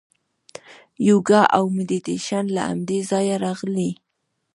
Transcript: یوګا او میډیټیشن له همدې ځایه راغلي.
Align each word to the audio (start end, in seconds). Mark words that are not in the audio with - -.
یوګا 1.07 1.41
او 1.57 1.63
میډیټیشن 1.75 2.45
له 2.55 2.61
همدې 2.69 2.99
ځایه 3.09 3.35
راغلي. 3.45 3.91